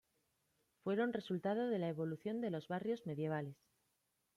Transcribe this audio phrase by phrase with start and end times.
[0.83, 3.67] Fueron resultado de la evolución de los barrios medievales.